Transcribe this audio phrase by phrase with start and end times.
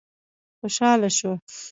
[0.59, 1.31] خوشاله شو.